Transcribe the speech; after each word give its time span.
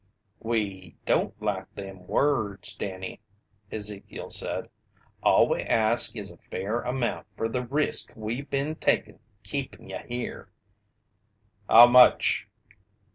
"We 0.39 0.95
don't 1.05 1.39
like 1.39 1.75
them 1.75 2.07
words, 2.07 2.75
Danny," 2.75 3.21
Ezekiel 3.71 4.31
said. 4.31 4.67
"All 5.21 5.47
we 5.47 5.61
ask 5.61 6.15
is 6.15 6.31
a 6.31 6.37
fair 6.37 6.79
amount 6.81 7.27
fer 7.37 7.47
the 7.47 7.67
risk 7.67 8.11
we 8.15 8.41
been 8.41 8.73
takin' 8.77 9.19
keepin' 9.43 9.89
ye 9.89 10.01
here." 10.07 10.49
"How 11.69 11.85
much?" 11.85 12.47